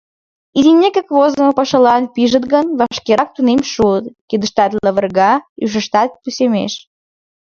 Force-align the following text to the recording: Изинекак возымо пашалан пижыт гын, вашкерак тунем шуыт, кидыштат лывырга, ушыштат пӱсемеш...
Изинекак 0.59 1.07
возымо 1.15 1.51
пашалан 1.59 2.03
пижыт 2.13 2.45
гын, 2.53 2.67
вашкерак 2.79 3.29
тунем 3.35 3.61
шуыт, 3.71 4.05
кидыштат 4.29 4.71
лывырга, 4.83 5.31
ушыштат 5.63 6.09
пӱсемеш... 6.21 6.73